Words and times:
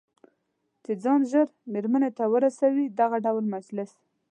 چې 0.83 0.91
ځان 1.03 1.21
ژر 1.31 1.47
مېرمنې 1.73 2.09
ته 2.17 2.23
ورسوي، 2.33 2.85
دغه 2.99 3.17
ډول 3.25 3.45
مجلس. 3.55 3.91